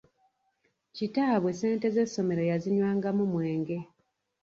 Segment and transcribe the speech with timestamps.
[0.95, 3.77] Kitaabwe ssente z’essomero yazinywangamu mwenge.